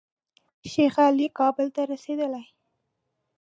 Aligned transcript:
شیخ 0.71 0.93
علي 1.07 1.27
کابل 1.39 1.67
ته 1.75 1.81
رسېدلی. 1.91 2.45